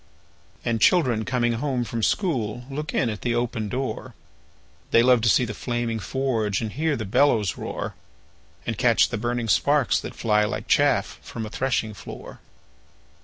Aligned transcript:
And 0.65 0.81
children 0.81 1.25
coming 1.25 1.53
home 1.53 1.83
from 1.83 2.01
school 2.01 2.65
Look 2.71 2.91
in 2.91 3.07
at 3.11 3.21
the 3.21 3.35
open 3.35 3.69
door; 3.69 4.15
They 4.89 5.03
love 5.03 5.21
to 5.21 5.29
see 5.29 5.45
the 5.45 5.53
flaming 5.53 5.99
forge, 5.99 6.59
And 6.59 6.71
hear 6.71 6.95
the 6.95 7.05
bellows 7.05 7.55
roar, 7.55 7.93
And 8.65 8.79
catch 8.79 9.09
the 9.09 9.19
burning 9.19 9.47
sparks 9.47 9.99
that 9.99 10.15
fly, 10.15 10.43
Like 10.43 10.67
chaff 10.67 11.19
from 11.21 11.45
a 11.45 11.51
threshing 11.51 11.93
floor. 11.93 12.39